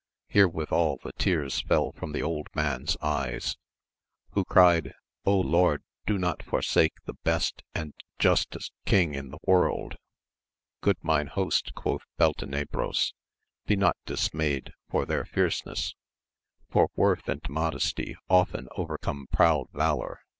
[0.33, 3.55] Herewithal, the tears fell from the old man's eyes,
[4.31, 9.97] who cried, Lord, do not forsake the begt and justest king in the world 1
[10.81, 13.13] Good mine host, quoth Beltenebros,
[13.67, 15.93] be not dismayed for their fierce ness,
[16.71, 20.19] for worth and modesty often overcome proud valour.